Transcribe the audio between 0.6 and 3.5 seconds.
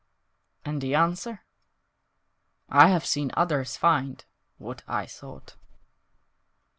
"And the answer?" "I have seen